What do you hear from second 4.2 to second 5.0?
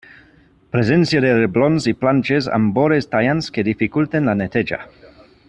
la neteja.